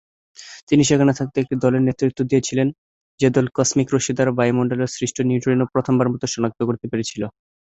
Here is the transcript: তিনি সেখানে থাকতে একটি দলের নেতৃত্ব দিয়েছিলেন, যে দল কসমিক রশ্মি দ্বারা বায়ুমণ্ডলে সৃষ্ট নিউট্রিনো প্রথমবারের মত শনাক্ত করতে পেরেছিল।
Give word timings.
তিনি 0.69 0.83
সেখানে 0.83 1.13
থাকতে 1.19 1.37
একটি 1.39 1.55
দলের 1.63 1.85
নেতৃত্ব 1.87 2.19
দিয়েছিলেন, 2.23 2.67
যে 3.19 3.27
দল 3.29 3.45
কসমিক 3.55 3.87
রশ্মি 3.89 4.13
দ্বারা 4.15 4.37
বায়ুমণ্ডলে 4.37 4.85
সৃষ্ট 4.95 5.17
নিউট্রিনো 5.29 5.65
প্রথমবারের 5.73 6.13
মত 6.13 6.23
শনাক্ত 6.27 6.59
করতে 6.67 6.85
পেরেছিল। 6.91 7.21